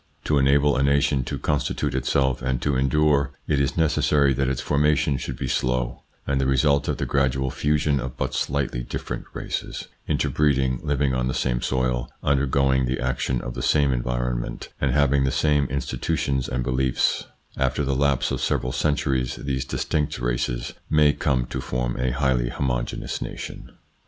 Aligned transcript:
To 0.23 0.39
enable 0.39 0.75
a 0.75 0.81
nation 0.81 1.23
to 1.25 1.37
constitute 1.37 1.93
itself 1.93 2.41
and 2.41 2.59
to 2.63 2.75
endure, 2.75 3.33
it 3.45 3.59
is 3.59 3.77
necessary 3.77 4.33
that 4.33 4.47
its 4.47 4.59
formation 4.59 5.15
should 5.17 5.37
be 5.37 5.47
slow, 5.47 6.01
and 6.25 6.41
the 6.41 6.47
result 6.47 6.87
of 6.87 6.97
the 6.97 7.05
gradual 7.05 7.51
fusion 7.51 7.99
of 7.99 8.17
but 8.17 8.33
slightly 8.33 8.81
different 8.81 9.25
races, 9.33 9.89
interbreeding, 10.07 10.79
living 10.81 11.13
on 11.13 11.27
the 11.27 11.35
same 11.35 11.61
soil, 11.61 12.11
undergoing 12.23 12.87
the 12.87 12.99
action 12.99 13.41
of 13.41 13.53
the 13.53 13.61
same 13.61 13.93
environ 13.93 14.39
ment, 14.41 14.69
and 14.81 14.89
having 14.91 15.23
the 15.23 15.29
same 15.29 15.65
institutions 15.65 16.49
and 16.49 16.63
beliefs 16.63 17.27
After 17.55 17.83
the 17.83 17.93
lapse 17.95 18.31
of 18.31 18.41
several 18.41 18.71
centuries 18.71 19.35
these 19.35 19.65
distinct 19.65 20.17
races 20.17 20.73
may 20.89 21.13
come 21.13 21.45
to 21.45 21.61
form 21.61 21.95
a 21.99 22.09
highly 22.09 22.49
homogeneous 22.49 23.21
nation. 23.21 23.73